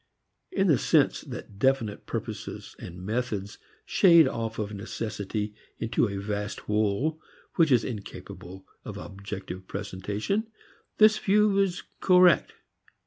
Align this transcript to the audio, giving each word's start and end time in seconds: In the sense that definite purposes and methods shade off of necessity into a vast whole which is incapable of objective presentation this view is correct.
In 0.51 0.65
the 0.65 0.79
sense 0.79 1.21
that 1.21 1.59
definite 1.59 2.07
purposes 2.07 2.75
and 2.79 3.05
methods 3.05 3.59
shade 3.85 4.27
off 4.27 4.57
of 4.57 4.73
necessity 4.73 5.53
into 5.77 6.09
a 6.09 6.17
vast 6.17 6.61
whole 6.61 7.21
which 7.57 7.71
is 7.71 7.83
incapable 7.83 8.65
of 8.83 8.97
objective 8.97 9.67
presentation 9.67 10.47
this 10.97 11.19
view 11.19 11.59
is 11.59 11.83
correct. 11.99 12.53